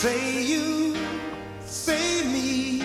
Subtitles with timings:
[0.00, 0.94] Say you,
[1.66, 2.84] say me.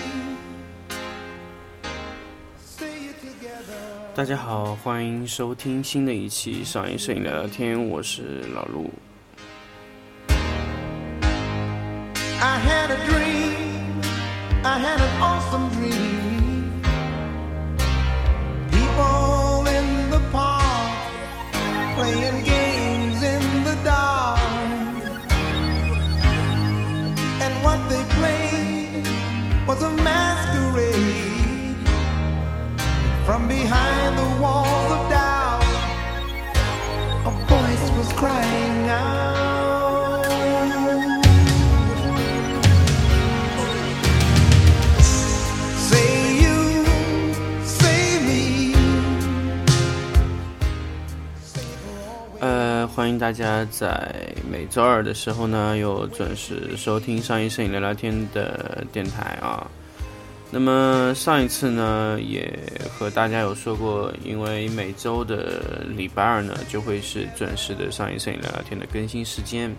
[2.58, 4.16] Say it together.
[4.16, 8.90] 大家好，欢迎收听新的一期上影摄影聊聊天，我是老陆。
[38.16, 40.24] Crying out.
[45.78, 46.84] Say you,
[47.64, 48.74] say me.
[52.40, 54.14] 呃，欢迎大家在
[54.50, 59.66] 每周二的时候呢，又准时收听上一摄影聊聊天的电台啊。
[60.56, 62.48] 那么上一次呢，也
[62.88, 69.74] 和大家有说过，因为每周的礼拜二呢，就会是准时的上一摄影聊聊天的更新时间。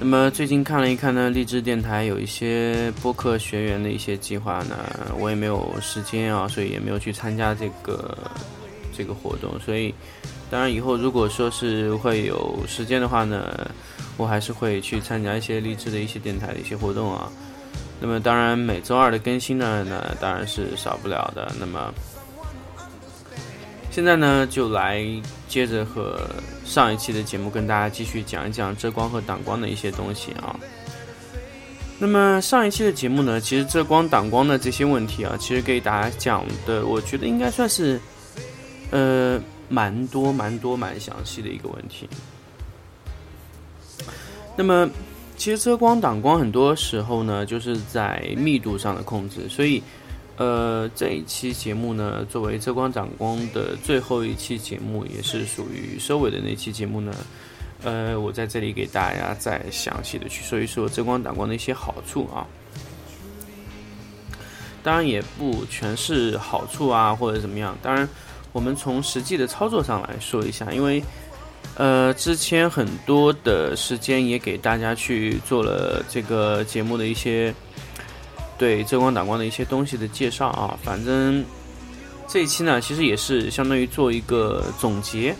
[0.00, 4.76] 那么最近看了一看呢，励志电台有一些播客学员的一些计划呢，
[5.16, 8.18] 我也没有时间啊，所以也没有去参加这个
[8.92, 9.56] 这个活动。
[9.60, 9.94] 所以，
[10.50, 13.70] 当然以后如果说是会有时间的话呢，
[14.16, 17.30] 我还是会去参加一些励志的一些电台的一些活动啊。
[18.04, 21.52] 那么当然每周二的更新呢，那当然是少不了的。
[21.60, 21.94] 那么
[23.92, 25.06] 现在呢，就来
[25.48, 26.20] 接着和
[26.64, 30.58] 上一期的节目跟大家继续讲一讲遮光和挡光的一些东西啊。
[32.00, 38.00] 那么上一期的节目呢，其实遮光挡光的这些问题啊，其实给大家讲的，我觉得应该算是
[38.90, 42.08] 呃蛮多蛮多蛮详细的一个问题。
[44.56, 44.90] 那么
[45.36, 49.82] 其实遮光挡光很多时候呢，就是在密度上的控制，所以。
[50.38, 57.14] 呃，这一期节目呢，作为遮光挡光的最后一期节目，也是属于收尾的那期节目呢。
[57.84, 62.46] 呃，我在这里给大家再详细的去说一说遮光挡光的一些好处啊。
[64.82, 67.76] 当然也不全是好处啊，或者怎么样。
[67.82, 68.08] 当然，
[68.52, 71.00] 我们从实际的操作上来说一下，因为
[71.76, 77.54] 呃，之前很多的时间也给大家去做了这个节目的一些。
[78.58, 81.44] 对遮光挡光的一些东西的介绍啊，反正
[82.28, 85.34] 这一期呢，其实也是相当于做一个总结。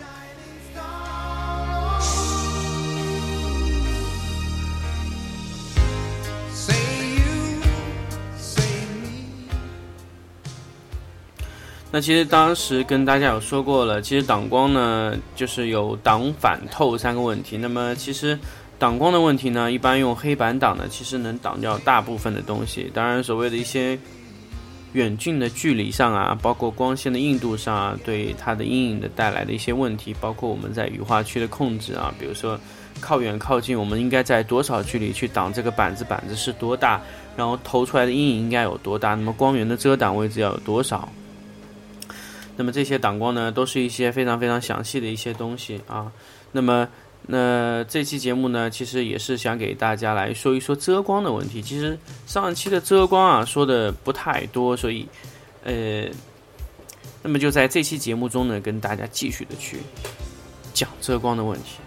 [11.93, 17.55] 那其实当时跟大家有说过了，其实挡光呢，就是有挡、反、透三个问题。
[17.55, 18.37] 那么其实。
[18.79, 22.91] 挡光的问题呢，一般用黑板挡呢，其实能挡掉大部分的东西。
[22.93, 23.97] 当然，所谓的一些
[24.91, 32.59] 远近的距离上啊，包括光线的硬度上啊，对它的阴影的带来的一些问题，包括我们在雨化区的控制啊，比如说
[32.99, 36.99] 靠远靠近，我们应该在多少距离去挡这个板子，板子是多大，
[37.37, 41.07] 然后投出来的阴影应该有多大，那么光源的遮挡位置要有多少？
[42.55, 46.11] 那么这些挡光呢，都是一些非常非常详细的一些东西啊。
[46.51, 46.87] 那么。
[47.25, 51.61] 那这期节目呢，其实也是想给大家来说一说遮光的问题。
[51.61, 51.97] 其实
[52.27, 55.07] 上一期的遮光啊说的不太多，所以，
[55.63, 56.03] 呃，
[57.21, 59.77] 那么就在这期节目中呢，跟大家继续的去
[60.73, 61.77] 讲遮光的问题。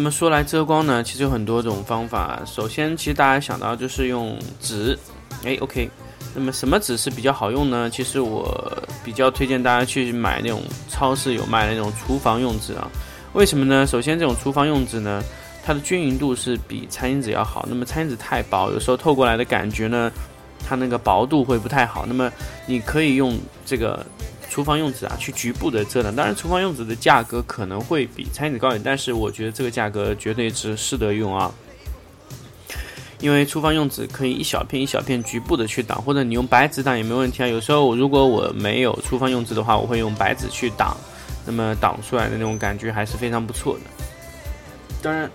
[0.00, 2.40] 那么说来遮光呢，其实有很多种方法。
[2.46, 4.98] 首先，其实大家想到就是用纸，
[5.44, 5.90] 哎，OK。
[6.34, 7.90] 那么什么纸是比较好用呢？
[7.90, 12.90] 其实我比较推荐大家去买那种超市有卖的那种厨房用纸啊。
[13.34, 13.86] 为什么呢？
[13.86, 15.22] 首先，这种厨房用纸呢，
[15.62, 17.66] 它的均匀度是比餐巾纸要好。
[17.68, 20.10] 那么餐巾纸太薄，有时候透过来的感觉呢，
[20.66, 22.06] 它那个薄度会不太好。
[22.06, 22.32] 那么
[22.64, 24.02] 你可以用这个。
[24.50, 26.14] 厨房用纸啊，去局部的遮挡。
[26.14, 31.50] 当然，厨房用纸的价格可能会比餐巾纸高一点，但是我觉得这个价格绝对值适得用啊。
[33.20, 37.46] 因为厨房用纸可以一小片一小片局部的去挡，或者你用白纸挡也没问题啊。
[37.46, 40.96] 有时候如果我没有厨房用纸的话，我会用白纸去挡，
[41.46, 43.80] 那么挡出来的那种感觉还是非常不错的。
[45.00, 45.30] 当然，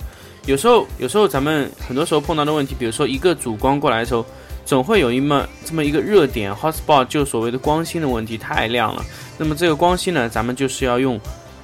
[0.46, 4.26] 有时候有时候咱们很多时候碰到的问题，比如说一个主光过来的时候，
[4.66, 9.06] 总会有一么这么一个热点 hotspot，就所谓的光芯的问题太亮了。
[9.38, 11.20] 那么这个光芯呢，咱们就是要用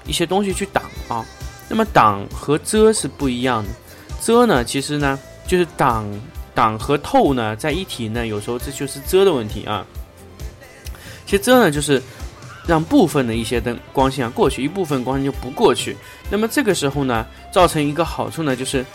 [0.05, 1.25] 一些东西去挡啊。
[1.67, 3.69] 那么挡和遮是不一样的，
[4.21, 5.17] 遮呢，其实呢
[5.47, 6.05] 就是挡
[6.53, 9.85] 挡和透呢在一体呢，有时候这就是遮的问题啊。
[11.25, 12.01] 其实遮呢就是
[12.67, 15.95] 让部分的一些灯光线啊过去，一部分光线就不过去。
[16.29, 18.85] 那么这个时候呢，造成一个好处呢，就是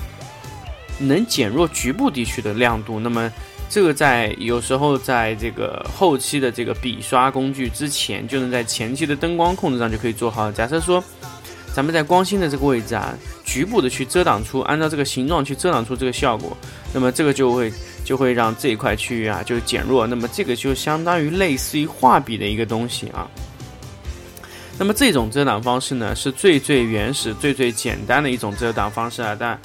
[0.99, 3.01] 能减弱局部地区的亮度。
[3.01, 3.33] 那么
[3.69, 10.51] 这个在有时候在这个后期的这个笔刷工具之前，就能在前期的灯光控制上就可以做好。
[10.51, 11.03] 假设说，
[11.75, 13.13] 咱们在光芯的这个位置啊，
[13.45, 16.57] 局部的去遮挡出，按照这个形状去遮挡出这个效果，
[16.95, 17.71] 那么这个就会
[18.05, 20.07] 就会让这一块区域啊就减弱。
[20.07, 23.29] 那么这个就相当于类似于画笔的一个东西啊。
[24.79, 29.59] 那么这种遮挡方式呢，是最最原始、最最简单的一种遮挡方式啊，但。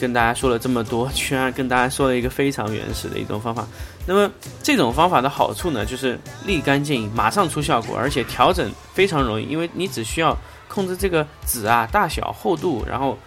[0.00, 3.66] 跟大家说了这么多，居然跟大家说了一个非常原始的一种方法。
[4.06, 4.28] 那么
[4.62, 10.34] 这种方法的好处呢，就是立竿见影，马上出效果，而且调整非常容易，因为你只需要
[10.68, 13.18] 控制这个纸啊大小、厚度，然后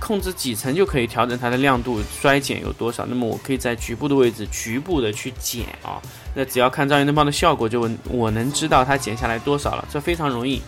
[0.00, 3.06] 控制几层就可以调整它的亮度衰减有多少。
[3.06, 6.02] 那么我可以在局部的位置局部的去减啊，
[6.34, 10.60] 那只要看照明灯泡的效果，就我能知道它减下来多少了，这非常容易。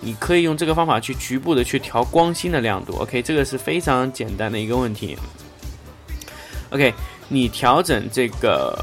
[0.00, 5.16] 你可以用这个方法去局部的去调光芯的亮度，OK，这个是非常简单的一个问题。
[6.70, 6.92] OK，
[7.28, 8.78] 你调整这个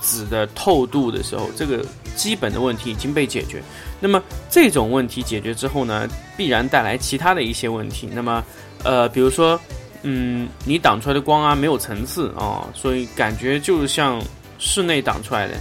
[0.00, 1.84] 纸的透度的时候，这个
[2.14, 3.62] 基本的问题已经被解决。
[3.98, 6.06] 那么这种问题解决之后呢，
[6.36, 8.08] 必然带来其他的一些问题。
[8.12, 8.44] 那么，
[8.84, 9.58] 呃，比如说，
[10.02, 14.22] 嗯，你挡出来的光啊没有层次啊，所以感觉就像
[14.58, 15.54] 室内挡出来的，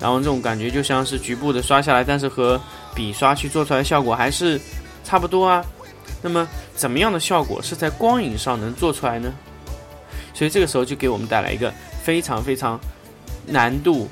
[0.00, 2.60] 然后这种感觉就像是局部的刷下来，但是和
[2.94, 4.60] 笔刷去做出来的效果还是
[5.04, 5.64] 差不多啊，
[6.22, 9.32] 那么怎么样的效果是在光影上能做出来呢？
[10.34, 11.72] 所以这个时候就给我们带来一个
[12.02, 12.80] 非常非常
[13.46, 14.08] 难度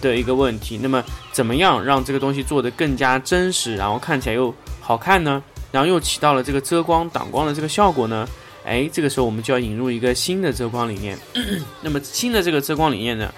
[0.00, 0.78] 的一个问题。
[0.80, 1.02] 那么
[1.32, 5.42] 怎么样让这个东西做得更加真实，然后看起来又好看呢？
[5.70, 8.28] 然后又起到了这个遮光挡光的这个效果呢？
[8.64, 11.18] 哎，这个时候我们就要引入一个新的遮光理念。
[11.82, 13.32] 那么新的这个遮光理念呢，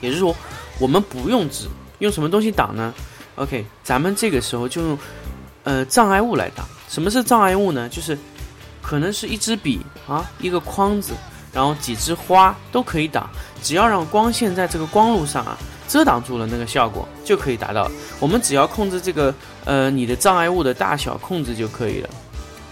[0.00, 0.34] 也就是说
[0.80, 1.68] 我们不用纸，
[2.00, 2.92] 用什么东西挡呢
[3.36, 4.98] ？OK，咱们这个时候就用，
[5.64, 6.64] 呃，障碍物来挡。
[6.88, 7.88] 什么是障碍物呢？
[7.88, 8.16] 就是
[8.80, 11.12] 可能是一支笔啊，一个框子，
[11.52, 13.28] 然后几枝花都可以挡。
[13.62, 15.56] 只要让光线在这个光路上啊
[15.88, 17.90] 遮挡住了，那个效果就可以达到。
[18.20, 19.34] 我们只要控制这个
[19.64, 22.10] 呃你的障碍物的大小控制就可以了。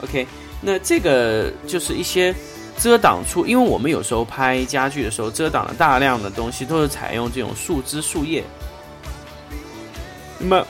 [0.02, 0.26] OK，
[0.60, 2.34] 那这个就是一些
[2.78, 8.44] 遮挡处，因为我们有时候拍家具的时候，遮挡了大量的东西都是采用这种树枝、树叶。
[10.42, 10.66] 那么，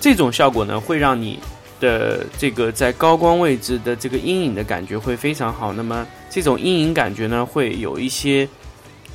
[0.00, 1.38] 这种效果呢，会让你
[1.78, 5.74] 的这个在高光位置的这个阴影的感觉会非常好。
[5.74, 8.48] 那么，这种阴影感觉呢，会有一些，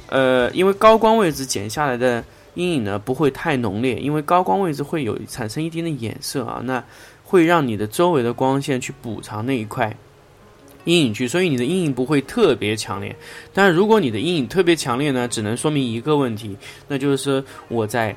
[0.10, 2.24] 呃，因为高光位置剪下来的
[2.54, 6.84] 阴影呢，不会太浓烈，因为高光位置会有产生一定的颜色啊，那
[7.24, 9.92] 会让你的周围的光线去补偿那一块
[10.84, 13.16] 阴影区，所以你的阴影不会特别强烈。
[13.52, 16.56] 但是如果你的阴影特别强烈呢，只能说明一个问题，
[16.88, 18.16] 那就是说我在。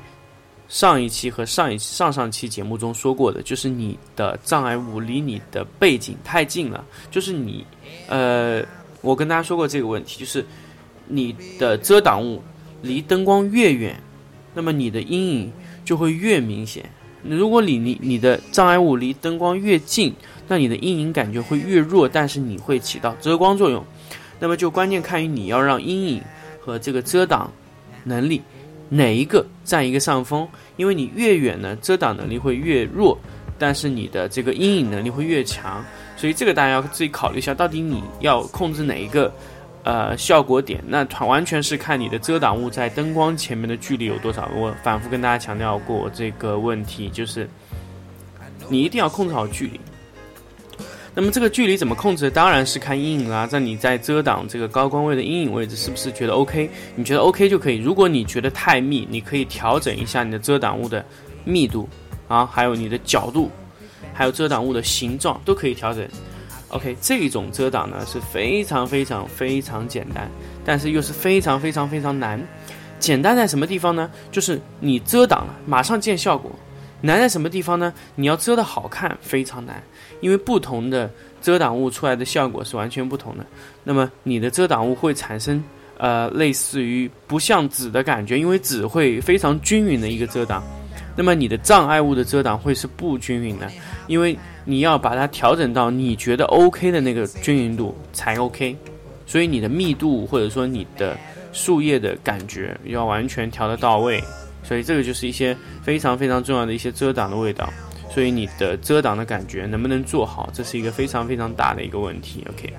[0.69, 6.85] 上一期和上一、上上期节目中说过的，就是你的障碍物离你的背景太近了。
[7.09, 7.65] 就是你，
[8.07, 8.63] 呃，
[9.01, 10.45] 我跟大家说过这个问题，就是
[11.07, 12.41] 你的遮挡物
[12.83, 13.99] 离灯光越远，
[14.53, 15.51] 那么你的阴影
[15.83, 16.87] 就会越明显。
[17.23, 20.13] 如果你你你的障碍物离灯光越近，
[20.47, 23.83] 那你的阴影感觉会越弱，但是你会起到遮光作用。
[24.39, 26.21] 那么就关键看于你要让阴影
[26.61, 27.51] 和这个遮挡
[28.03, 28.41] 能力。
[28.89, 30.47] 哪一个占一个上风？
[30.75, 33.17] 因为你越远呢，遮挡能力会越弱，
[33.57, 35.85] 但是你的这个阴影能力会越强，
[36.17, 39.31] 所以这个大家要自己考虑一下，到底你要控制哪一个
[39.83, 40.83] 呃效果点？
[40.87, 44.49] 那完全是看你的遮挡物在灯光前面的距离有多少。
[44.55, 47.47] 我反复跟大家强调过这个问题，就是
[48.69, 49.79] 你一定要控制好距离。
[51.15, 52.29] 那么这个距离怎么控制？
[52.29, 53.45] 当然是看阴影啦。
[53.45, 56.69] 在你在遮挡这个高光位的阴影位置，是不是觉得 OK？
[56.95, 57.77] 你觉得 OK 就可以。
[57.77, 61.03] 如果你觉得太密，你可以调整一下你的遮挡物的
[61.43, 61.89] 密度
[62.27, 63.49] 啊，还有你的角度，
[64.13, 66.07] 还有遮挡物的形状都可以调整。
[66.69, 70.29] OK，这种遮挡呢是非常非常非常简单，
[70.63, 72.39] 但是又是非常非常非常难。
[72.99, 74.09] 简单在什么地方呢？
[74.31, 76.51] 就是你遮挡了，马上见效果。
[77.01, 77.93] 难在什么地方呢？
[78.15, 79.81] 你要遮的好看，非常难。
[80.21, 81.09] 因为不同的
[81.41, 83.45] 遮挡物出来的效果是完全不同的，
[83.85, 85.63] 那么你的遮挡物会产生
[85.97, 90.61] 呃类似于不像纸的感觉，因为纸会非常均匀的一个遮挡，
[91.15, 93.71] 那么你的障碍物的遮挡会是不均匀的，
[94.07, 98.75] 因为你要把它调整到你觉得 OK 的那个均匀度才 OK，
[99.25, 101.17] 所以你的密度或者说你的
[101.53, 104.21] 树叶的感觉要完全调得到位，
[104.69, 107.67] 所以这个就是一些非常非常重要的一些遮挡的味道。
[108.11, 112.45] 所以你的遮挡的感觉能不能做好，这是一个非常非常大的一个问题。
[112.51, 112.71] OK。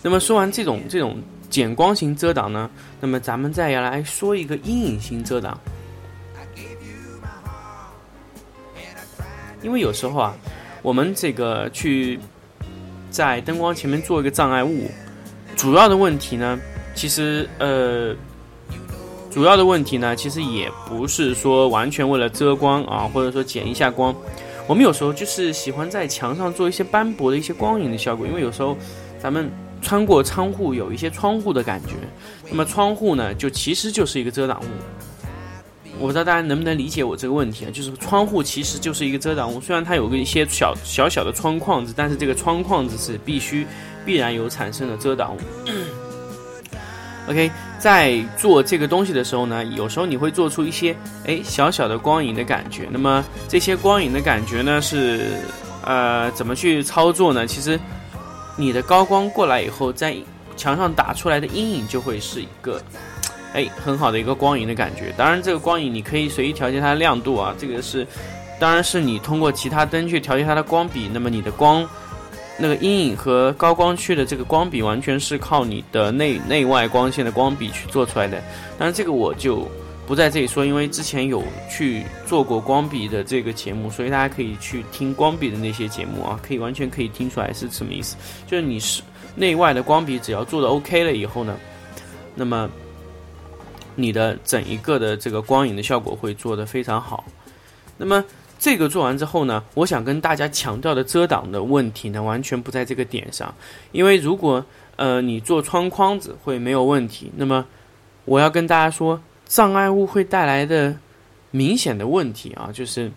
[0.00, 1.16] 那么说完这种这种
[1.50, 5.58] 减光型遮挡呢，那么咱们再要来说一个阴影型遮挡。
[9.60, 10.36] 因为有时候啊，
[10.82, 12.16] 我们这个去
[13.10, 14.88] 在灯光前面做一个障碍物，
[15.56, 16.56] 主要的问题呢，
[16.94, 18.14] 其实呃，
[19.30, 24.14] 主要的问题呢，其实也不是说完全为了遮光啊，或者说减一下光。
[24.66, 28.76] 我们有时候就是喜欢在墙上做一些斑驳的一些光影的效果，因为有时候
[29.18, 31.94] 咱们穿过窗户有一些窗户的感觉，
[32.50, 34.64] 那么窗户呢，就其实就是一个遮挡物。
[36.00, 37.70] 我不知道大家能不能理解我这个问题啊？
[37.72, 43.66] 就是窗户其实就是一个遮挡物，虽然它有个一些小小小的窗框子，但是这个窗框子是必须
[44.06, 45.38] 必然有产生的遮挡物。
[47.28, 50.94] OK，在做这个东西的时候呢，有时候你会做出一些
[51.26, 52.88] 哎小小的光影的感觉。
[52.90, 55.40] 那么这些光影的感觉呢，是
[55.84, 57.46] 呃怎么去操作呢？
[57.46, 57.78] 其实
[58.56, 60.16] 你的高光过来以后，在
[60.56, 62.82] 墙上打出来的阴影就会是一个。
[63.54, 65.10] 哎，很好的一个光影的感觉。
[65.16, 67.54] 当然，这个光影你可以随意调节它的亮度啊。
[67.58, 68.06] 这个是，
[68.60, 71.08] 当然是你通过其他灯去调节它的光比。
[71.10, 71.82] 那么你的光，
[72.58, 78.38] 那个阴影和高光区的这个光比，完全是靠你的内内外光线的光比去做出来的。
[78.78, 79.66] 当然，这个我就
[80.06, 88.16] 不在这里说，因为之前有去做过光比的这个节目，所以大家可以去听光比的那些节目啊，可以完全可以听出来是什么意思。
[88.46, 89.02] 就是你是
[89.34, 91.56] 内外的光比，只要做的 OK 了以后呢，
[92.34, 92.68] 那么。
[94.00, 97.24] 你的整一个的这个光影的效果会做得非常好。
[97.96, 98.24] 那么
[98.58, 103.54] 这个做完之后呢，我想跟大家强调的遮挡的问题呢，完全不在这个点上。
[103.92, 104.64] 因为如果
[104.96, 107.64] 呃你做窗框子会没有问题，那么
[108.24, 110.96] 我要跟大家说，障碍物会带来的
[111.52, 113.10] 明显的问题啊，就是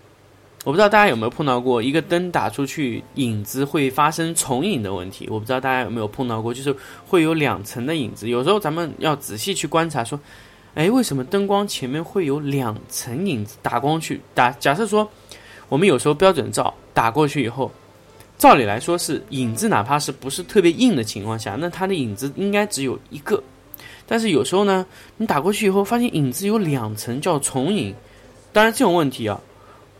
[0.64, 5.28] 我不知道大家有没有碰到过一个灯打出去影子会发生重影的问题。
[5.30, 6.76] 我不知道大家有没有碰到过，就是
[7.08, 8.30] 会有两层的影子。
[8.30, 10.20] 有时候咱们要仔细去观察说。
[10.74, 14.50] 哎，为什么灯光前面会有两层影子打光去打？
[14.51, 15.10] 假设说，
[15.68, 17.70] 我们有时候标准照打过去以后，
[18.38, 23.44] 照理来说是影子，哪怕是不是特别硬的情况下，那它的影子应该只有一个。
[24.08, 24.86] 但是有时候呢，
[25.18, 27.94] 你打过去以后，发现影子有两层，叫重影。
[28.54, 29.40] 当然这种问题啊，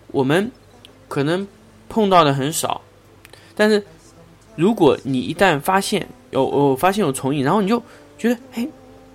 [0.08, 0.50] 我们
[1.10, 1.46] 可能
[1.90, 2.82] 碰到的很少。
[3.56, 3.84] 但是
[4.56, 7.84] 如果你一旦发现有，我发现有重影，然后你就
[8.18, 8.66] 觉得，哎。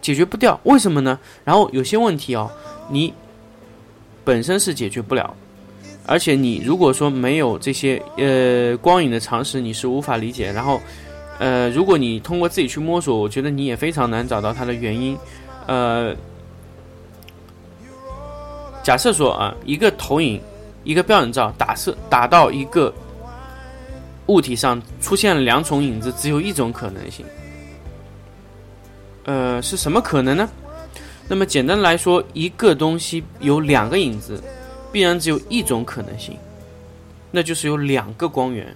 [0.06, 1.18] 解决不掉，为什么呢？
[1.42, 2.48] 然后有些问题哦，
[2.88, 3.12] 你
[4.25, 5.34] 本身是解决不了，
[6.06, 10.52] 而且你如果说没有这些呃光影的常识，你是无法理解。
[10.52, 10.80] 然后
[11.40, 15.18] 呃，如果你通过自己去摸索，我觉得你也非常难找到它的原因。
[15.66, 16.14] 呃，
[18.84, 20.40] 假设说啊，一个投影，
[20.84, 22.94] 一个标准照打射打到一个
[24.26, 27.26] 物体上，出现了两重影子，只有一种可能性。
[29.26, 30.49] 呃，是什么可能呢？
[31.28, 34.40] 那么简单来说，一个东西有两个影子，
[34.92, 36.37] 必然只有一种可能性，
[37.33, 38.75] 那就是有两个光源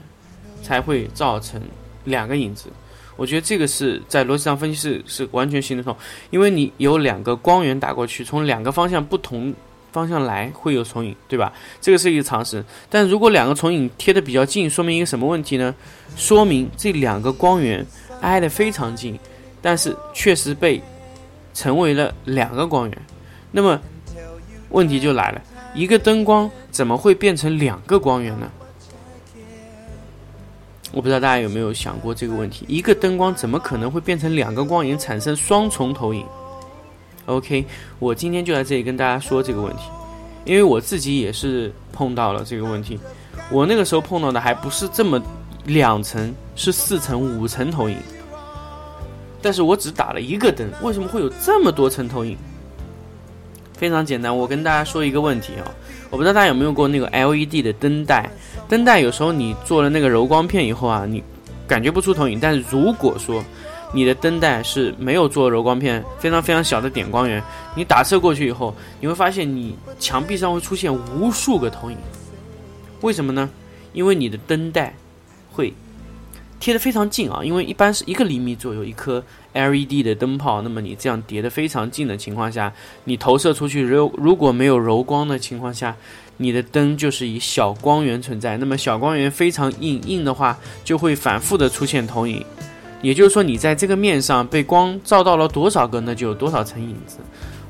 [0.61, 1.63] 才会造成
[2.05, 2.69] 两个影子。
[3.15, 5.95] 我觉得这个是在逻辑上分析是是完全行得通，
[6.31, 9.55] 因为你有两个光源打过去，从两个方向不同
[9.93, 11.53] 方向来会有重影，对吧？
[11.81, 12.65] 这个是一个常识。
[12.89, 15.73] 但如果两个重影贴的比较近，说明一个什么问题呢？
[16.17, 17.87] 说明这两个光源
[18.21, 19.17] 挨得非常近。
[19.63, 20.83] 但是确实被
[21.53, 23.03] 成为了两个光源，
[23.51, 23.81] 那么
[24.71, 25.43] 问题就来了，
[25.75, 28.51] 一个灯光怎么会变成两个光源呢？
[30.93, 36.27] 我不知道大家有没有想过这个问题，一个灯光怎么可能会变成两个光源，产生双重投影
[37.27, 37.65] ？OK，
[37.99, 39.83] 我今天就在这里跟大家说这个问题，
[40.45, 42.99] 因为我自己也是碰到了这个问题，
[43.51, 45.21] 我那个时候碰到的还不是这么
[45.67, 47.97] 两层，是四层、五层投影。
[49.43, 52.37] 但是我只打了一个灯，为什么会有这么多层投影？
[53.75, 55.65] 非常简单，我跟大家说一个问题啊，
[56.11, 58.31] 我不知道大家有没有过那个 LED 的灯带，
[58.69, 61.23] 灯带有时候你做了那个柔光片以后啊，你
[61.67, 63.43] 感觉不出投影，但是如果说
[63.95, 67.43] 你的灯带是没有做柔光片，非常非常小的点光源，
[67.75, 71.97] 你打射过去以后，你会发现你墙壁上会出现无数个投影，
[73.01, 73.49] 为什么呢？
[73.95, 74.95] 因为你的灯带
[75.51, 75.73] 会。
[76.61, 79.25] 贴的非常近啊，因为一般是一个厘米左右一颗
[79.55, 82.73] LED 的灯泡，那么你这样叠的非常近的情况下，
[83.05, 85.97] 你投射出去如如果没有柔光的情况下，
[86.37, 88.57] 你的灯就是以小光源存在。
[88.59, 92.45] 那么小光源非常硬，硬的话就会反复的出现投影。
[93.03, 97.17] 也就是说，你在这个面上被光照到了多少个，那就有多少层影子。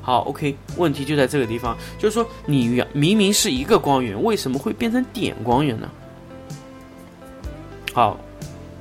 [0.01, 5.89] 好，OK，问题就在这个地方，就是说你明明是一个光源，为什么会变成点光源呢？
[7.93, 8.19] 好，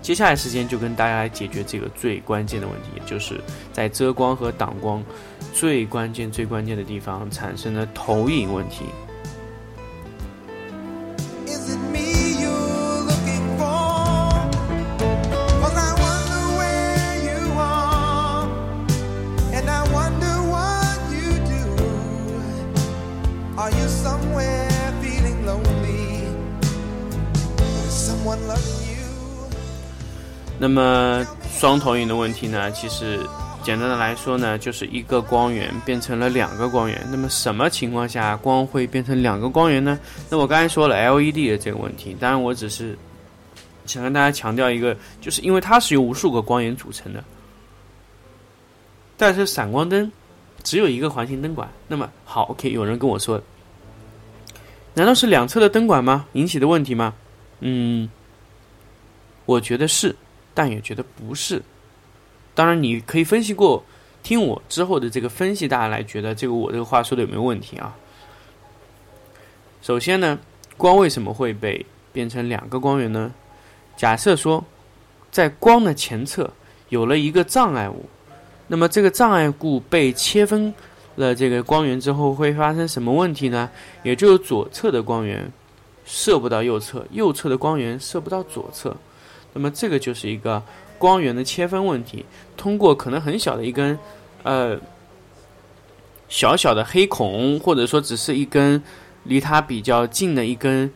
[0.02, 3.40] 接下来时间就跟大家来解决这个最关键的问题，就是
[3.72, 5.04] 在遮光和挡光
[5.52, 8.84] 最关键、最关键的地方产生的投影问题。
[30.72, 32.70] 那么双投影的问题呢？
[32.70, 33.18] 其实
[33.60, 37.04] 简单的来说呢，就是一个光源变成了两个光源。
[37.10, 39.98] 那么什么情况下光会变成两个光源呢？
[40.28, 42.96] 那我刚才说了 LED 的这个问题，当然我只是
[43.84, 47.24] 想跟大家强调一个，就是因为它是由无数个光源组成的，
[49.16, 50.08] 但是闪光灯
[50.62, 51.68] 只有一个环形灯管。
[51.88, 53.42] 那么好，OK，有人跟我说，
[54.94, 56.26] 难道是两侧的灯管吗？
[56.34, 57.12] 引起的问题吗？
[57.58, 58.08] 嗯，
[59.46, 60.14] 我觉得是。
[60.60, 61.62] 但也觉得不是。
[62.54, 63.82] 当然，你可以分析过，
[64.22, 67.96] 听我之后的这个分析，大家来觉得这个我这个话说的有没有问题啊？
[69.80, 70.38] 首先呢，
[70.76, 73.32] 光为什么会被变成两个光源呢？
[73.96, 74.62] 假设说，
[75.30, 76.52] 在光的前侧
[76.90, 78.04] 有了一个障碍物，
[78.66, 80.74] 那么这个障碍物被切分
[81.16, 83.70] 了这个光源之后，会发生什么问题呢？
[84.02, 85.50] 也就是左侧的光源
[86.04, 88.94] 射不到右侧，右侧的光源射不到左侧。
[89.52, 90.62] 那么这个就是一个
[90.98, 92.24] 光源的切分问题，
[92.56, 93.98] 通过可能很小的一根，
[94.42, 94.78] 呃，
[96.28, 98.82] 小小的黑孔，或者说只是一根
[99.24, 100.90] 离它比较近的一根，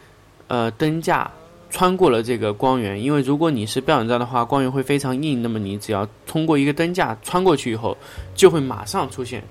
[0.47, 1.31] 呃，灯架
[1.71, 3.03] 穿过了这个光源。
[3.03, 7.97] 因为如果你是标准照的话，光源会非常硬，那么你只要通过一个灯架穿过去以后，
[8.35, 9.43] 就会马上出现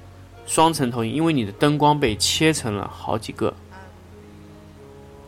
[0.46, 3.54] 双层投影，因为你的灯光被切成了好几个。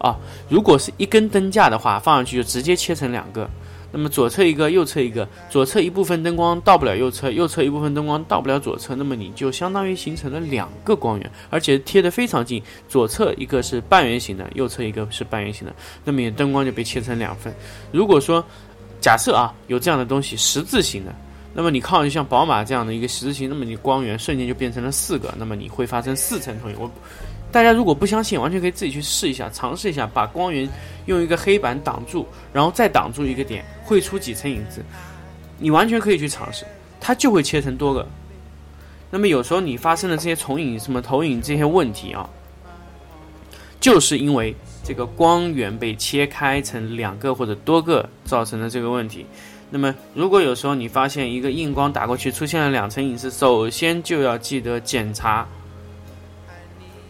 [0.06, 0.16] 啊，
[0.48, 3.50] 如果是一根灯架的话，放上去就直接切成两个。
[3.92, 12.62] 那么左侧一个，右侧一个，左侧一部分灯光到不了右侧，右侧一部分灯光到不了左侧，那么你就相当于形成了两个光源，而且贴得非常近。
[12.90, 17.56] 左侧一个是半圆形的，右侧一个是半圆形的，那么你灯光就被切成两份。
[17.92, 18.44] 如果说
[19.00, 21.16] 假设啊有这样的东西十字形的，
[21.54, 26.76] 那么你靠就像宝马这样的一个十字形，那么你光源瞬间就变成了四个，那么你会发生四层投影。
[26.78, 26.92] 我。
[27.56, 30.68] 大家如果不相信，完全可以自己去试一下，尝试一下，把光源
[31.06, 34.84] 用一个黑板挡住，然后再挡住一个点，会出几层影子。
[35.58, 36.66] 你完全可以去尝试，
[37.00, 38.06] 它就会切成多个。
[39.10, 42.30] 那么有时候你发生的这些重影、什么投影这些问题啊，
[43.80, 49.26] 就是因为这个光源被切开成两个或者多个造成的这个问题。
[49.70, 55.48] 那么如果有时候你发现一个硬光打过去出现了两层影子，首先就要记得检查。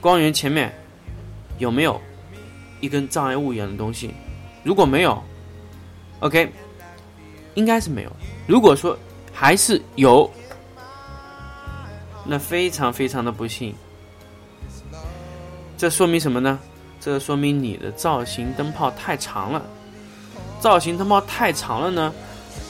[0.05, 0.71] 光源前面
[1.57, 1.99] 有没有
[2.79, 4.13] 一根障碍物一样的东西？
[4.61, 5.19] 如果没有
[6.19, 6.47] ，OK，
[7.55, 8.11] 应该是没有。
[8.45, 8.95] 如果说
[9.33, 10.29] 还是有，
[12.23, 13.73] 那非常非常的不幸。
[15.75, 16.59] 这说明什么呢？
[16.99, 19.65] 这说明你的造型灯泡太长了。
[20.59, 22.13] 造型灯泡太长了呢，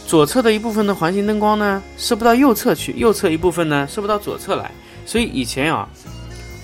[0.08, 4.72] 左侧的一部分的环形灯光呢射不到右侧去，右侧一部分呢射不到左侧来。
[5.06, 5.86] 所以以前啊。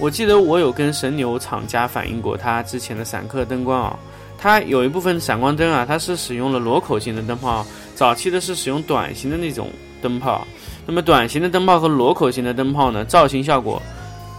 [0.02, 4.00] 我记得我有跟神牛厂家反映过，他之前的散客灯光啊，
[4.36, 9.70] 它有一部分闪光灯啊，它是使用了螺口型的灯泡，早期的是使用短型的那种
[10.02, 10.46] 灯泡。
[10.88, 13.80] 那么短型的灯泡和螺口型的灯泡呢，造型效果，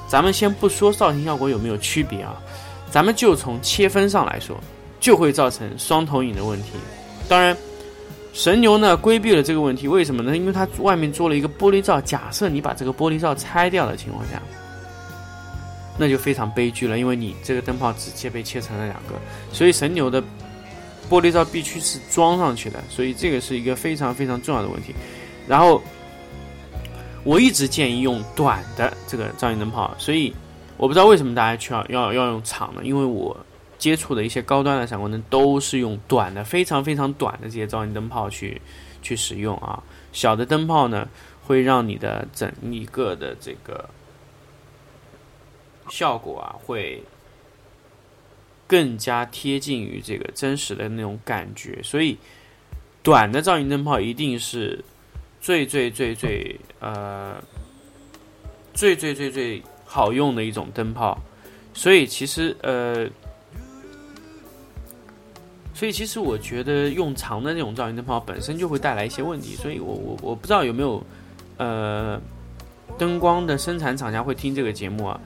[0.09, 2.35] 咱们先不说造型效果有没有区别啊，
[2.91, 4.59] 咱们就从切分上来说，
[4.99, 6.71] 就会造成双投影的问题。
[7.29, 7.57] 当然，
[8.33, 10.37] 神牛呢规避了这个问题，为什么呢？
[10.37, 14.43] 因为它外面做了一个玻璃罩，假设你把这个玻璃罩拆掉的情况下。
[15.99, 19.15] 那就非常悲剧了，因为你这个灯泡直接被切成了两个，
[19.53, 20.23] 所以神牛的
[21.11, 24.95] 玻璃罩必须是装上去的，所以这个是一个非常非常重要的问题。
[25.47, 25.83] 然后
[27.25, 30.35] 我一直建议用短的这个照明灯泡，所以
[30.79, 33.37] 我不知道为什么大家需要要要用长的，因为我
[33.79, 38.61] 接触的一些高端的闪光灯都是用短的，非常非常短的这些照明灯泡去
[39.03, 39.83] 去使用啊。
[40.13, 41.07] 小的灯泡呢，
[41.47, 43.89] 会让你的整一个的这个。
[45.89, 47.03] 效果啊，会
[48.67, 52.17] 更加贴近于这个真实的那种感觉，所以
[53.03, 54.83] 短的照明灯泡一定是
[55.41, 57.43] 最最最最呃
[58.73, 61.21] 最最最最好用的一种灯泡。
[61.75, 63.09] 所以其实呃，
[65.75, 71.03] 所以其实我觉得用长的那种照明灯泡本身就会带来一些问题，所以我我我不知道有没有
[71.57, 72.21] 呃
[72.99, 75.21] 灯光的生产厂家会听这个节目啊，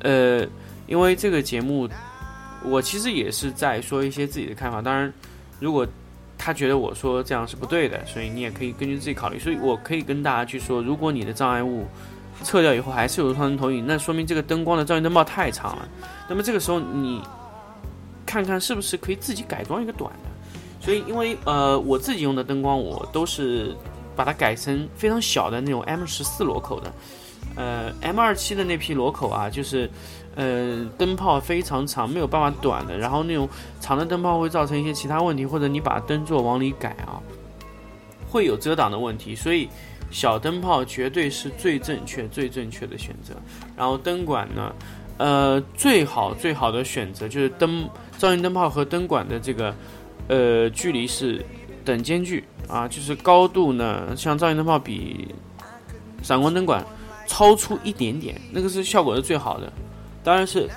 [0.00, 0.46] 呃，
[0.86, 1.88] 因为这个节目
[2.64, 5.12] 我其实也是在说一些自己的看法，当然
[5.60, 5.86] 如果
[6.36, 11.86] 他觉得我说这样是不对的，所以你也可以根据自己考虑，所以我可以跟大家去说，如果你的障碍物
[12.42, 15.88] 撤掉以后还是有双灯投影，那说明这个灯光的照明灯泡太长了，
[16.28, 17.20] 那么这个时候你。
[18.26, 23.76] 看看是不是可以自己改装一个短的，所以因为呃我自己用的灯光我都是
[24.16, 26.92] 把它改成非常小的那种 M 十四螺口的，
[27.56, 29.90] 呃 M 二七的那批螺口啊，就是
[30.34, 33.48] 呃灯泡非常长，没有办法短的，然后那种
[33.80, 37.20] 长的灯泡会造成一些其他问题，或者你把灯座往里改啊，
[38.28, 39.68] 会有遮挡的问题，所以
[40.10, 43.34] 小灯泡绝对是最正确、最正确的选择。
[43.76, 44.74] 然后灯管呢，
[45.18, 47.88] 呃最好最好的选择就是灯。
[48.16, 49.74] 照明灯泡和灯管的这个，
[50.28, 51.44] 呃，距离是
[51.84, 55.34] 等间距啊，就是高度呢，像照明灯泡比
[56.22, 56.82] 闪光灯管
[57.26, 59.72] 超出一点点，那个是效果是最好的。
[60.22, 60.68] 当然是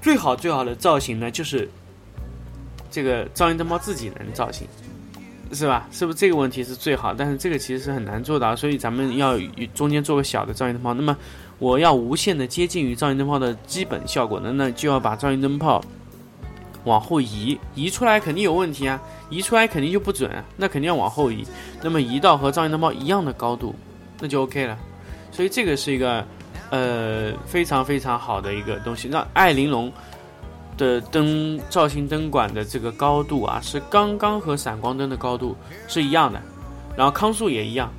[0.00, 1.68] 最好最好的造型呢，就是
[2.90, 4.66] 这个照明灯泡自己能造型，
[5.52, 5.88] 是吧？
[5.90, 7.14] 是不是这个问题是最好？
[7.14, 9.38] 但是这个其实是很难做到，所以咱们要
[9.74, 10.94] 中间做个小的照明灯泡。
[10.94, 11.16] 那么。
[11.58, 15.82] 我要无限的接近于照明灯泡的基本效果，呢那就要把照明灯泡
[16.84, 21.46] 往后移，移出来肯定有问题啊，移出来肯定就不准，那肯定要往后移。
[21.82, 23.74] 那么移到和照明灯泡一样的高度，
[24.20, 24.78] 那就 OK 了。
[25.30, 26.24] 所以这个是一个
[26.70, 29.08] 呃非常非常好的一个东西。
[29.08, 29.92] 那爱玲珑
[30.76, 35.56] 的灯造型灯管的这个高度啊，是刚刚和闪光灯的高度
[35.88, 36.40] 是一样的，
[36.96, 37.90] 然后康素也一样，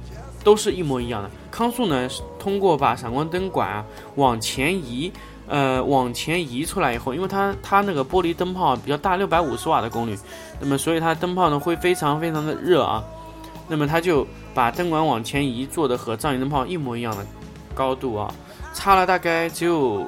[0.44, 1.30] 都是一模一样的。
[1.50, 5.12] 康素呢，是通过把闪光灯管啊往前移，
[5.48, 10.16] 呃，往前移出来以后，因为它它那个玻璃灯泡比较大，六百五十瓦的功率，
[10.60, 13.04] 那么所以它灯泡呢会非常非常的热啊，
[13.68, 14.28] 那么它就
[14.58, 17.24] 把灯管往前移，做的和照明灯泡一模一样的
[17.76, 18.34] 高度啊，
[18.74, 20.04] 差了大概只有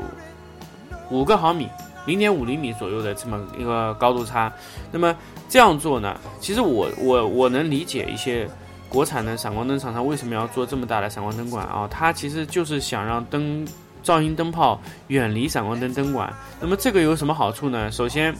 [1.11, 1.69] 五个毫米，
[2.07, 4.51] 零点五厘米左右的这么一个高度差，
[4.91, 5.15] 那么
[5.47, 8.49] 这样做呢，其实我我我能理解一些。
[8.89, 11.87] 国产的闪光灯厂商为什么要做这么大的闪光灯管啊？
[11.91, 13.63] 它其实就是想让灯
[14.03, 16.33] 噪音灯泡远离闪光灯灯管。
[16.59, 17.91] 那么这个有什么好处呢？
[17.91, 18.35] 首先，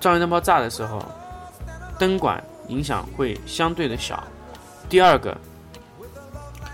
[0.00, 1.00] 照明灯泡炸的时候，
[1.96, 4.20] 灯管影响会相对的小。
[4.94, 5.36] 第二个，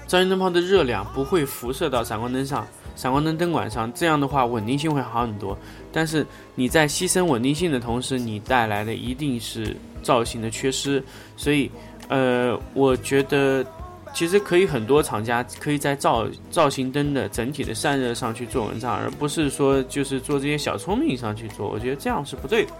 [0.06, 5.56] 照明灯泡的热量不会辐射到闪光灯上、闪光灯灯管上，这样的话稳定性会好很多。
[5.90, 11.02] 但是你在牺牲稳定性的同时，你带来的一定是造型的缺失。
[11.34, 11.70] 所以。
[12.10, 13.64] 呃，我觉得
[14.12, 21.68] 其实可以很多厂家可以在造造型灯的整体的散热上去做文章，而不是说就是做这些小聪明上去做。
[21.68, 22.72] 我觉得这样是不对的，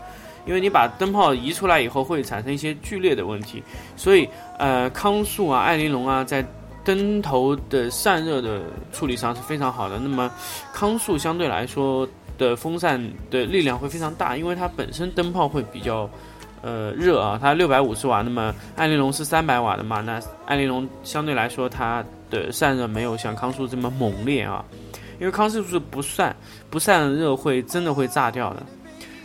[0.47, 3.63] 因为你把灯泡移出来以后会产生一些剧烈的问题。
[3.97, 6.45] 所以，呃，康素啊、爱玲珑啊，在
[6.85, 9.99] 灯头的散热的处理上是非常好的。
[9.99, 10.31] 那么，
[10.73, 13.01] 康素相对来说的风扇
[13.31, 16.09] 的力量会非常大，因为它本身灯泡会比较。
[16.63, 20.03] 呃，热啊，它六百五十瓦，那么爱玲珑是三百瓦的嘛？
[20.03, 24.63] 那爱玲珑相对来说，它的散热没有像康素这么猛烈啊，
[25.19, 26.37] 因为康素是不散
[26.69, 28.63] 不散热会真的会炸掉的。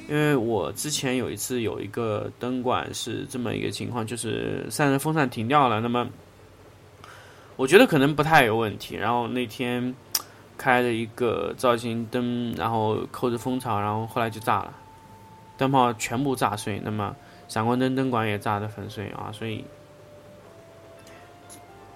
[0.07, 6.07] 因为我之前有一次有一个灯管是这么一个情况，就是散热风扇停掉了，那么
[7.55, 8.95] 我觉得可能不太有问题。
[8.95, 9.95] 然后那天
[10.57, 14.73] 开了一个造型灯，然后扣着蜂巢，然后后来就炸了，
[15.57, 17.15] 灯泡全部炸碎，那么。
[17.47, 19.29] 闪光灯灯管也炸得粉碎啊！
[19.31, 19.63] 所以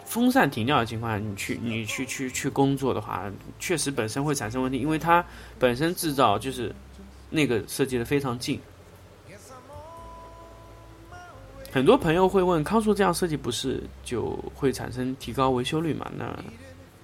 [0.06, 3.24] 风扇停掉的情况下，你去你去去去工作的话，
[3.58, 5.26] 确实本身会产生问题，因为它
[5.58, 6.72] 本身制造就是
[7.30, 8.60] 那个设计的非常近。
[11.72, 16.12] 很多朋友会问，康素这样设计不是就会产生提高维修率吗？
[16.18, 16.34] 那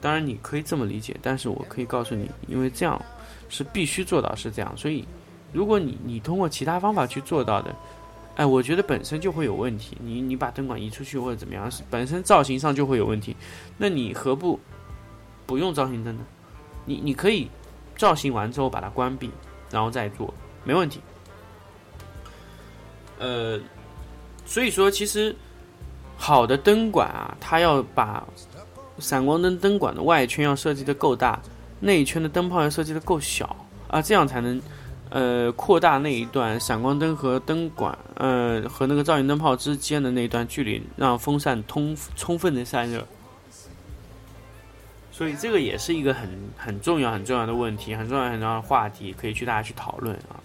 [0.02, 3.00] 当然你可以这么理解，但是我可以告诉你，因为这样
[3.50, 5.06] 是必须做到是这样，所以
[5.54, 7.76] 如果你你通过其他方法去做到的。
[8.38, 9.96] 哎，我觉得本身就会有问题。
[10.02, 13.34] 你你把灯管移出去或者怎么样，本身造型上就会有问题。
[13.78, 14.60] 那你何不
[15.46, 16.26] 不用造型灯呢？
[16.84, 17.48] 你你可以
[17.96, 19.32] 造型完之后把它关闭，
[19.76, 20.34] 然后再做，
[20.64, 21.02] 没问题。
[23.20, 23.60] 呃，
[24.46, 25.36] 所以说其实
[26.16, 28.26] 好的灯管啊，它要把
[29.00, 31.42] 闪光灯灯管的外圈要设计的够大，
[31.82, 33.54] 内圈的灯泡要设计的够小
[33.90, 34.62] 啊，这样才能。
[35.12, 43.06] 呃，扩大那一段闪光灯和灯管，呃，和那个照明灯泡之间的那一段距离，让风扇通充分的散热。
[45.16, 50.36] 所以这个也是一个很很重要很重要的问题，很重要很重要的话题，可以去大家去讨论啊。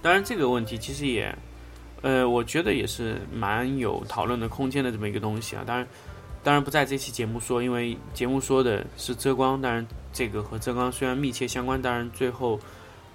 [0.00, 1.36] 当然这个问题其实也，
[2.02, 5.64] 呃，我觉得也是蛮有讨论的空间的这么一个东西啊。
[5.66, 5.84] 当然，
[6.44, 12.60] 当然不在这期节目说，因为节目说的是遮光，当然这个和遮光虽然密切相关，当然最后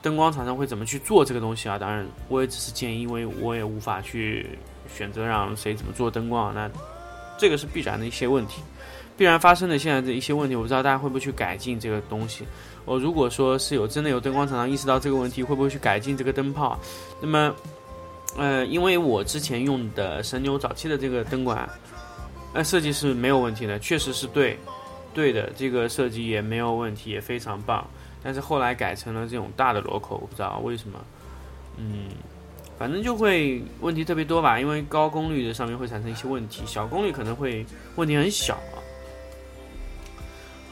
[0.02, 1.80] 灯光厂商会怎么去做这个东西啊？
[1.80, 4.60] 当然我也只是建议，因为我也无法去
[4.94, 6.70] 选择让谁怎么做灯光，那
[7.38, 8.62] 这个是必然的一些问题。
[9.18, 12.46] 必然发生的现在的一些问题，我不知道大家会不会去改进这个东西。
[12.84, 16.80] 我如果说是有真的有灯光厂商意识到这个问题，会不会去改进这个灯泡？
[17.22, 17.56] 那么，
[18.38, 21.68] 呃，因为我之前用的神牛早期的这个灯管，
[22.54, 24.60] 呃，设计是没有问题的，确实是对，
[25.14, 27.88] 对的，这个设计也没有问题，也非常棒。
[28.22, 31.00] 但是后来改成了这种大的螺口，我不知道为什么，
[31.78, 32.10] 嗯，
[32.78, 34.60] 反正就会问题特别多吧。
[34.60, 38.60] 因为高功率的上面会产生一些问题，小功率可能会问题很小。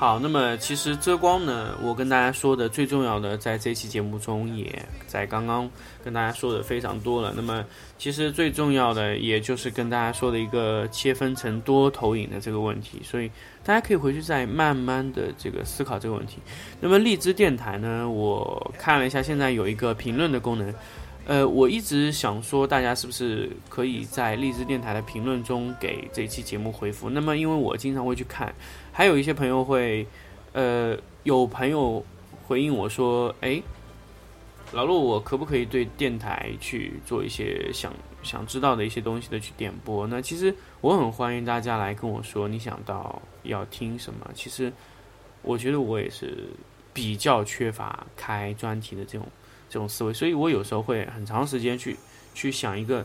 [0.04, 5.70] 好，那么其实遮光呢，我跟大家说的最重要的，在这期节目中，也在刚刚
[6.04, 7.32] 跟大家说的非常多了。
[7.34, 7.64] 那么
[7.98, 13.00] 其实最重要的，也就是跟大家说的一个切分成多投影的这个问题。
[13.02, 13.32] 所以
[13.64, 16.40] 大家可以回去再慢慢的这个思考这个问题。
[16.82, 20.74] 那么荔枝电台呢，我看了一下，现在有一个评论的功能。
[21.26, 27.10] 呃，我一直想说，大家是不是可以在荔枝电台的评论中给这期节目回复？
[27.10, 28.54] 那么因为我经常会去看。
[28.92, 30.06] 还有一些朋友会，
[30.52, 32.04] 呃，有朋友
[32.46, 33.62] 回应我说：“哎，
[34.74, 44.30] 老陆，我可不可以对电台去做一些想想知道的一些东西的去点播？”那其实我很欢迎大家来跟我说你想到要听什么。
[44.34, 44.72] 其实
[45.42, 46.50] 我觉得我也是
[46.94, 49.26] 比较缺乏开专题的这种
[49.74, 51.98] 这种思维，所以我有时候会很长时间去
[52.36, 53.04] 去想一个，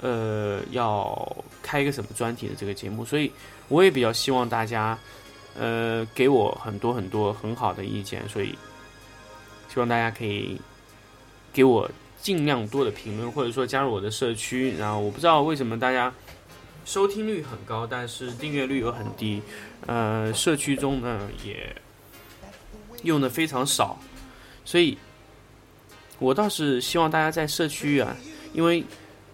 [0.00, 3.32] 呃，要开一个什么专题的这个节目，所以。
[3.68, 4.96] 我也比较希望大家，
[5.58, 8.56] 呃，给我很多很多很好的意见，所以
[9.68, 10.60] 希望大家可以
[11.52, 11.90] 给我
[12.22, 14.76] 尽量多的评论，或者说加入我的社区。
[14.78, 16.14] 然后我不知道为什么大家
[16.84, 19.42] 收听率很高，但是订阅率又很低，
[19.84, 21.74] 呃，社区中呢也
[23.02, 23.98] 用的非常少，
[24.64, 24.96] 所以
[26.18, 28.16] 我倒是希望大家在社区啊，
[28.52, 28.84] 因为。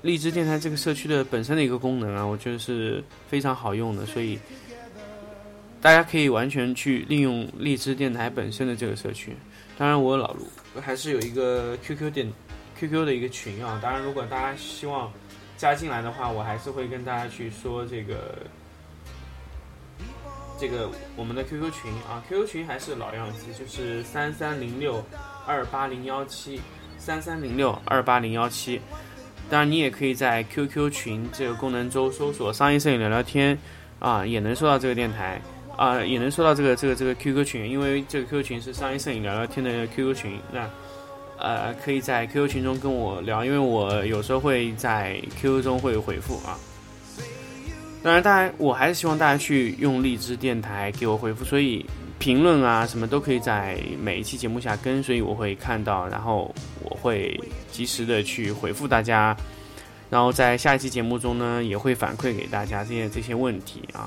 [0.02, 4.36] 荔枝电台这个社区的本身的一个功能啊，我觉得是非常好用的，所以
[5.80, 9.32] 大家可以完全去利用荔枝电台本身的这个社区。
[9.78, 12.32] 当然，我老卢还是有一个 QQ 电
[12.76, 13.78] QQ 的一个群啊。
[13.80, 15.08] 当然，如果大家希望
[15.56, 18.38] 加进来的话，我还是会跟大家去说这个
[20.62, 22.22] 这个我们的 QQ 群啊。
[22.28, 25.04] QQ 群还是老样子，就是三三零六
[25.44, 26.60] 二八零幺七
[26.98, 28.80] 三三零六二八零幺七。
[29.50, 33.58] 当然，你也可以在 QQ 群这个功能中搜索“商业摄影聊聊天”，
[33.98, 35.42] 啊，也能收到这个电台，
[35.76, 40.38] 啊，也能收到这个这个这个 QQ 群，因为这个 QQ 群是商业摄影聊聊天的 QQ 群。
[40.52, 40.70] 那，
[41.38, 46.56] 呃，可以在 QQ 群中跟我聊，因为我有时候会在 QQ 中会回复啊。
[48.02, 51.86] 当然，大家我还是希望大家去用荔枝电台给我回复，所以
[52.18, 57.38] 评论啊什么都可以在每一期节目下跟，所以我会看到，然后我会。
[57.72, 59.34] 及时的去回复大家，
[60.10, 64.04] 然后在下一期节目中呢，也会反馈给大家这些这些问题啊。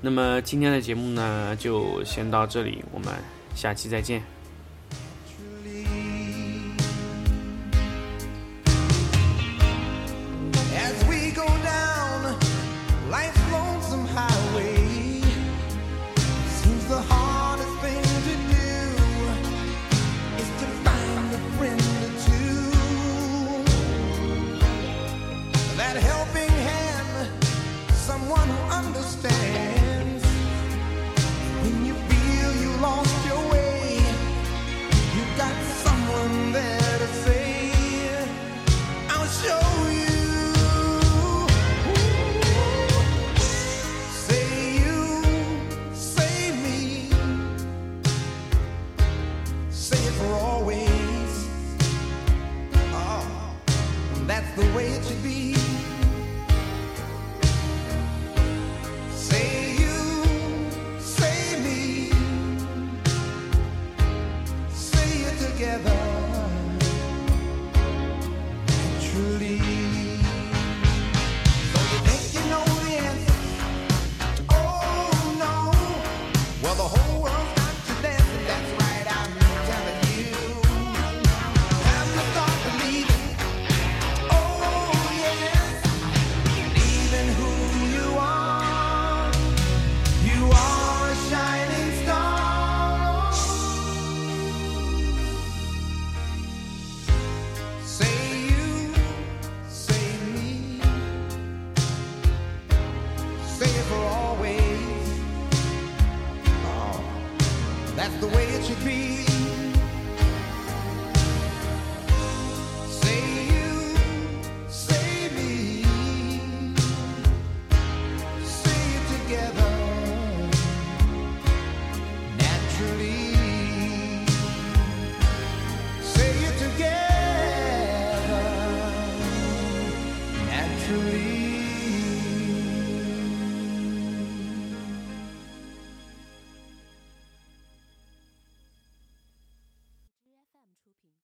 [0.00, 3.14] 那么今天的节目呢，就先到这里，我们
[3.54, 4.35] 下期再见。
[26.00, 26.45] helping.